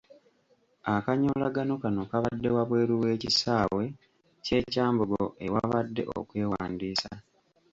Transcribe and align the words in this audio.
Akanyolagano 0.93 1.73
kano 1.83 2.01
kabadde 2.11 2.49
wabweru 2.55 2.93
w'ekisaawe 3.03 3.83
ky'e 4.45 4.59
Kyambogo 4.71 5.23
ewabadde 5.45 6.03
okwewandiisa. 6.19 7.11